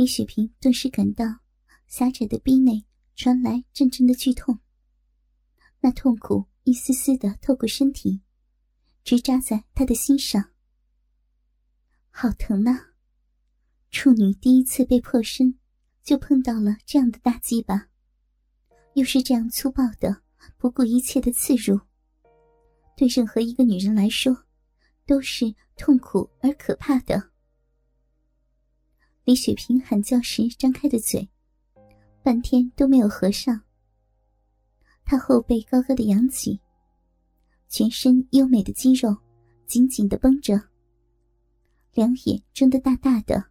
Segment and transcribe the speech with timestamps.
[0.00, 1.26] 李雪萍顿时感到
[1.86, 4.58] 狭窄的逼内传来阵阵的剧痛，
[5.80, 8.22] 那痛苦一丝丝的透过身体，
[9.04, 10.52] 直扎在她的心上。
[12.10, 12.94] 好疼啊！
[13.90, 15.58] 处女第一次被破身，
[16.02, 17.90] 就碰到了这样的大鸡巴，
[18.94, 20.22] 又是这样粗暴的、
[20.56, 21.78] 不顾一切的刺入，
[22.96, 24.46] 对任何一个女人来说，
[25.04, 27.29] 都是痛苦而可怕的。
[29.24, 31.28] 李雪萍喊叫时张开的嘴，
[32.22, 33.60] 半天都没有合上。
[35.04, 36.60] 她后背高高的扬起，
[37.68, 39.16] 全身优美的肌肉
[39.66, 40.60] 紧紧的绷着。
[41.92, 43.44] 两眼睁得大大的，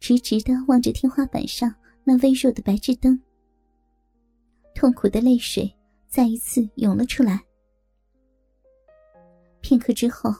[0.00, 3.18] 直直的望着天花板上那微弱的白炽灯。
[4.74, 5.72] 痛苦的泪水
[6.08, 7.42] 再一次涌了出来。
[9.60, 10.34] 片刻之后，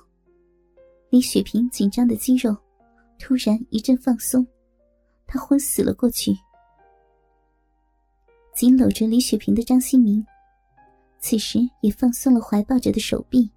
[1.11, 2.57] 李雪萍紧张的肌肉
[3.19, 4.47] 突然一阵放松，
[5.27, 6.33] 他昏死了过去。
[8.55, 10.25] 紧搂着李雪萍的张新明，
[11.19, 13.51] 此时也放松了怀抱着的手臂。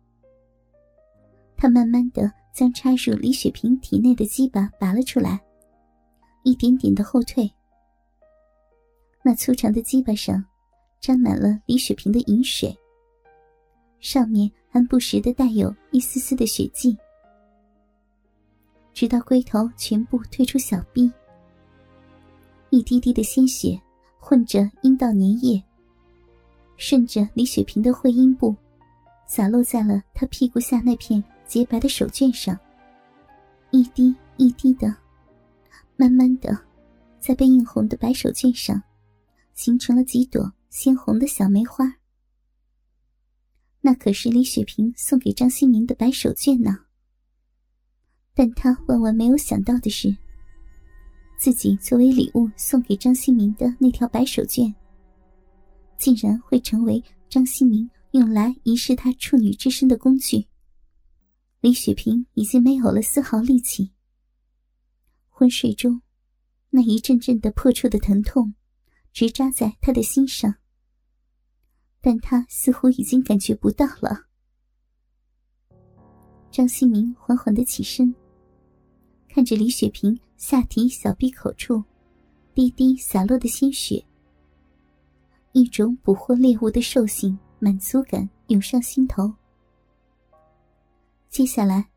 [1.55, 2.31] 他慢慢的。
[2.53, 5.39] 将插入李雪萍体内的鸡巴拔了出来，
[6.43, 7.49] 一点点的后退。
[9.23, 10.43] 那粗长的鸡巴上
[10.99, 12.77] 沾满了李雪萍的饮水，
[14.01, 16.97] 上面还不时的带有一丝丝的血迹。
[18.93, 21.11] 直到龟头全部退出小臂，
[22.69, 23.79] 一滴滴的鲜血
[24.19, 25.63] 混着阴道粘液，
[26.77, 28.55] 顺着李雪萍的会阴部，
[29.27, 31.23] 洒落在了她屁股下那片。
[31.47, 32.57] 洁白的手绢上，
[33.71, 34.95] 一滴一滴的，
[35.97, 36.57] 慢慢的，
[37.19, 38.81] 在被映红的白手绢上，
[39.53, 41.93] 形成了几朵鲜红的小梅花。
[43.81, 46.85] 那可是李雪萍送给张新明的白手绢呢。
[48.33, 50.15] 但他万万没有想到的是，
[51.37, 54.73] 自己作为礼物送给张新明的那条白手绢，
[55.97, 60.47] 竟然会成为张新明用来遗失他处女之身的工具。
[61.59, 63.91] 李雪萍已经没有了丝毫力气。
[65.29, 66.01] 昏睡中，
[66.69, 68.53] 那一阵阵的破处的疼痛，
[69.11, 70.55] 直扎在他的心上。
[71.99, 74.25] 但他似乎已经感觉不到了。
[76.49, 78.13] 张新明缓缓的起身，
[79.33, 81.81] 看着李雪萍下体小闭口处，
[82.53, 84.03] 滴滴洒落的鲜血，
[85.53, 89.33] 一种捕获猎物的兽性满足感涌上心头。
[91.29, 91.87] 接下来，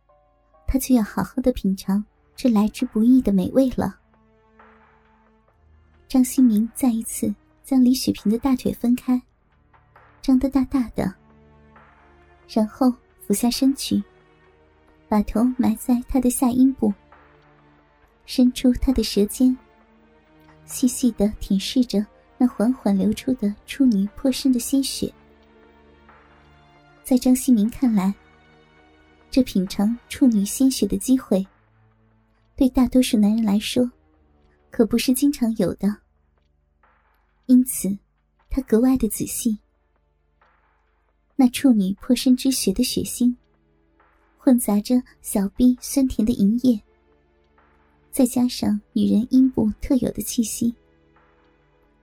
[0.65, 2.05] 他就要好好的品尝
[2.37, 3.99] 这来之不易的美味了。
[6.07, 7.35] 张新明再一次
[7.65, 9.21] 将李雪萍的大腿分开，
[10.23, 11.13] 张得大大的，
[12.49, 12.93] 然后
[13.27, 14.01] 俯下身去，
[15.09, 16.95] 把头埋在她的下阴部，
[18.27, 19.57] 伸出他的舌尖，
[20.65, 22.05] 细细的舔舐着
[22.39, 25.13] 那缓缓流出的处女破身的鲜血。
[27.03, 28.15] 在张新明看来，
[29.31, 31.47] 这品尝处女鲜血的机会，
[32.57, 33.91] 对大多数男人来说，
[34.71, 35.95] 可不是经常有的。
[37.47, 37.99] 因此，
[38.49, 39.59] 他格外的仔细。
[41.37, 43.35] 那处女破身之血的血腥，
[44.39, 46.81] 混杂着小臂酸甜的银液，
[48.15, 50.73] 再加上女人阴部特有的气息，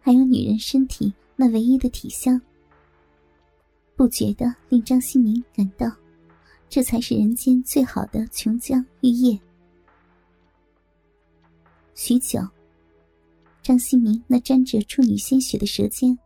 [0.01, 2.39] 还有女人身体那唯一的体香，
[3.95, 5.89] 不觉得令张新明感到。
[6.67, 9.39] 这才是人间最好的琼浆玉液。
[11.95, 12.45] 许久，
[13.63, 16.19] 张新明那沾着处女鲜血的舌尖，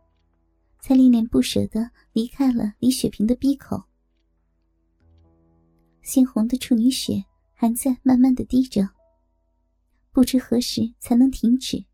[0.80, 3.80] 才恋恋不舍的离开了李雪萍的鼻口。
[6.02, 7.24] 鲜红的处女血
[7.54, 8.88] 还在慢慢的滴着，
[10.16, 11.84] 不知何时才能停止。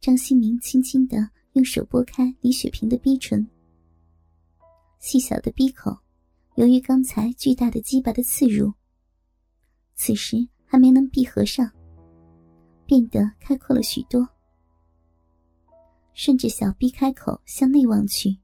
[0.00, 3.46] 张新明轻轻的用手拨开李雪萍的逼唇，
[4.98, 5.98] 细小的鼻口。
[6.54, 8.72] 由于刚才巨大的鸡巴的刺入，
[9.96, 11.70] 此时还没能闭合上，
[12.86, 14.26] 变得开阔了许多。
[16.14, 18.34] 顺着小臂开口向内望去，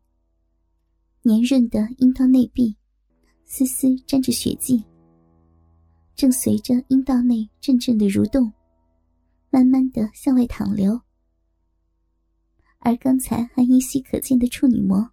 [1.23, 2.77] 黏润的阴道内壁，
[3.47, 4.85] 丝丝沾着血迹，
[6.15, 8.53] 正随着阴道内阵阵的蠕动，
[9.51, 11.01] 慢慢的向外淌流。
[12.79, 15.11] 而刚才还依稀可见的处女膜。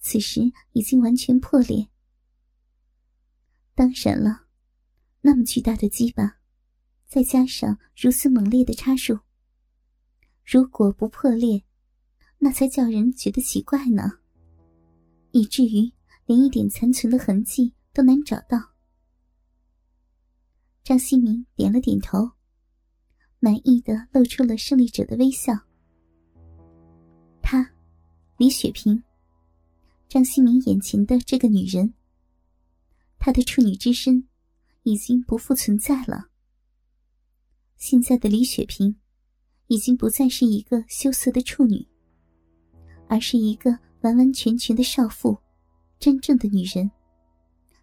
[0.00, 0.40] 此时
[0.72, 1.88] 已经完全破裂。
[3.74, 4.46] 当然了，
[5.20, 6.38] 那么巨大的鸡巴，
[7.06, 9.20] 再加上如此猛烈的插入，
[10.44, 11.62] 如果不破裂，
[12.38, 14.18] 那才叫人觉得奇怪呢。
[15.30, 15.92] 以至于
[16.26, 18.71] 连一点残存的痕迹都难找到。
[20.84, 22.32] 张新明点了点头，
[23.38, 25.52] 满意的露出了胜利者的微笑。
[27.40, 27.70] 她，
[28.36, 29.00] 李雪萍，
[30.08, 31.94] 张新明眼前的这个女人，
[33.16, 34.26] 她的处女之身
[34.82, 36.30] 已经不复存在了。
[37.76, 38.96] 现在的李雪萍，
[39.68, 41.86] 已经不再是一个羞涩的处女，
[43.06, 45.38] 而是一个完完全全的少妇，
[46.00, 46.90] 真正的女人，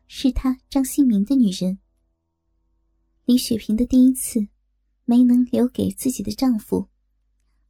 [0.10, 1.80] 是她张新明的女人。
[3.30, 4.48] 李雪萍的第一次。
[5.06, 6.88] 没能留给自己的丈夫，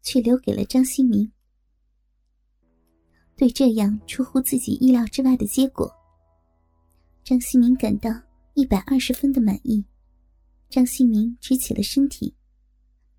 [0.02, 1.32] 却留给了张新明。
[3.38, 5.90] 对这样出乎自己意料之外的结果，
[7.24, 8.10] 张新明感到
[8.56, 9.84] 一百二十分的满意。
[10.70, 12.34] 张新明直起了身体，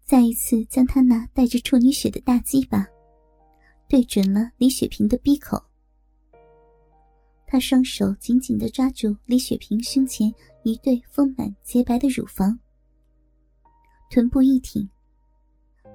[0.04, 2.86] 再一次将他那带着处女血的大鸡巴
[3.88, 5.62] 对准了李雪萍的鼻口。
[7.46, 10.30] 他双手紧紧的抓住李雪萍胸前
[10.62, 12.58] 一对丰满洁白的乳房。
[14.10, 14.88] 臀部一挺，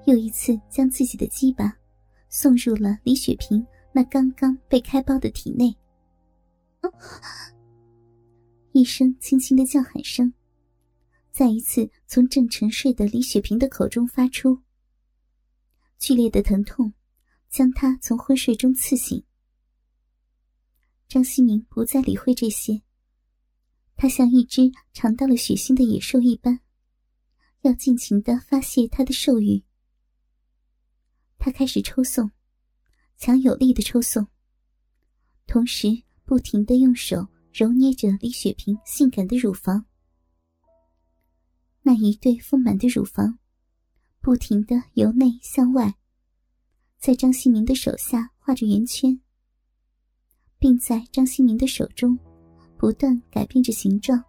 [0.06, 1.76] 又一次将自己的鸡巴
[2.28, 5.76] 送入了李雪萍那刚刚被开包的体内。
[8.72, 10.32] 一声轻轻的叫喊声，
[11.32, 14.60] 再一次从正沉睡的李雪萍的口中发出。
[15.98, 16.92] 剧烈的疼痛
[17.48, 19.22] 将她从昏睡中刺醒。
[21.08, 22.82] 张希明不再理会这些，
[23.96, 26.60] 他像一只尝到了血腥的野兽一般。
[27.62, 29.64] 要尽情的发泄他的兽欲，
[31.36, 32.30] 他开始抽送，
[33.16, 34.28] 强有力的抽送，
[35.48, 35.88] 同时
[36.24, 39.86] 不停的用手揉捏着李雪萍性感的乳房。
[41.82, 43.38] 那一对丰满的乳房，
[44.20, 45.96] 不停的由内向外，
[46.98, 49.20] 在张新明的手下画着圆圈，
[50.58, 52.16] 并在张新明的手中
[52.76, 54.22] 不断改变着形状。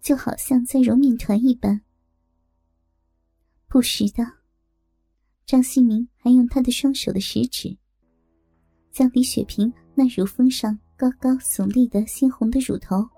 [0.00, 1.80] 就好像在揉面团一般。
[3.68, 4.26] 不时的，
[5.46, 7.76] 张新明还用他的双手的食指，
[8.90, 13.08] 将李雪萍那乳峰上高高耸立的鲜红的乳头，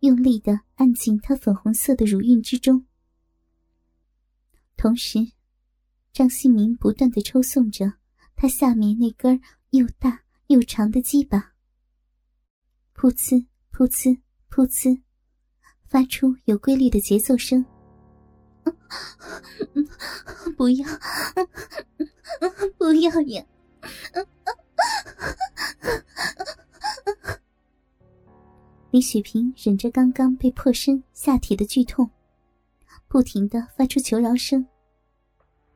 [0.00, 2.84] 用力的按进她粉红色的乳晕之中。
[4.76, 5.18] 同时，
[6.12, 7.94] 张新明不断的抽送着
[8.34, 9.40] 他下面那根
[9.70, 11.51] 又大又长的鸡巴，
[13.02, 14.16] 噗呲噗呲
[14.48, 15.02] 噗呲。
[15.88, 17.66] 发出有规律的节奏声。
[20.56, 20.86] 不要，
[22.78, 23.44] 不要呀！
[28.92, 32.08] 李雪萍忍着刚刚被破身下体的剧痛，
[33.08, 34.64] 不停的发出求饶声。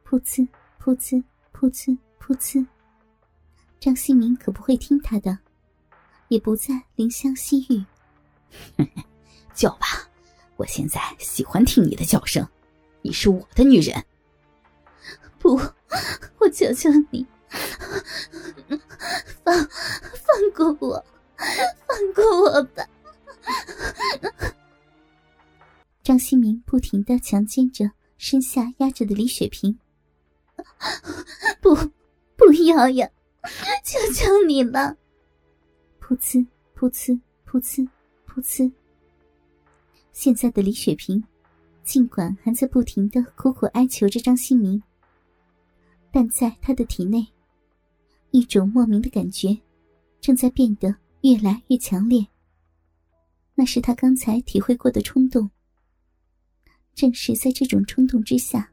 [0.08, 0.46] 噗呲，
[0.81, 1.20] 噗呲，
[1.52, 2.64] 噗呲，噗呲。
[3.81, 5.37] 张新明可不会听他的，
[6.28, 7.84] 也不再怜香惜玉。
[9.55, 10.08] 叫吧，
[10.56, 12.46] 我现在喜欢听你的叫声。
[13.02, 14.05] 你是我的女人。
[15.38, 15.61] 不，
[16.38, 17.26] 我求求你，
[19.44, 21.05] 放放过我，
[21.37, 22.84] 放过我吧。
[26.02, 29.78] 张新明不停的强奸着身下压着的李雪萍。
[31.61, 31.75] 不，
[32.37, 33.08] 不要呀！
[33.84, 34.96] 求求你了！
[36.06, 36.47] 噗呲，
[36.79, 37.19] 噗呲，
[37.49, 37.88] 噗呲，
[38.29, 38.70] 噗呲。
[40.12, 41.20] 现在的李雪萍，
[41.82, 44.80] 尽管还在不停的苦苦哀求着张新明，
[46.12, 47.26] 但在她的体内，
[48.30, 49.59] 一种莫名的感觉
[50.21, 52.25] 正在变得越来越强烈。
[53.57, 55.50] 那是他刚才体会过的冲动。
[56.95, 58.71] 正是在这种冲动之下，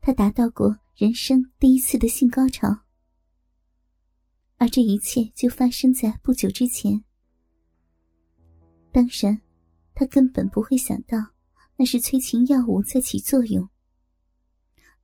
[0.00, 2.76] 他达到过人生第一次的性高潮。
[4.62, 7.02] 而这一切就发生在不久之前。
[8.92, 9.42] 当然。
[9.94, 11.18] 他根本不会想到，
[11.76, 13.68] 那是催情药物在起作用，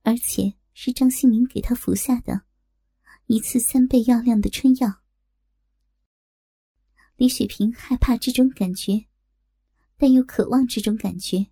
[0.01, 2.41] 而且是张新明给他服下的，
[3.27, 5.01] 一次三倍药量的春药。
[7.17, 9.05] 李雪萍害怕这种感觉，
[9.95, 11.45] 但又渴望这种感觉。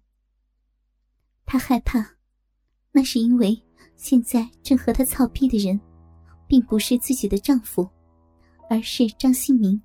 [1.46, 2.18] 她害怕，
[2.92, 3.62] 那是因为
[3.98, 5.80] 现在正和她操逼的人，
[6.48, 7.88] 并不是自己的丈夫，
[8.70, 9.82] 而是张新明。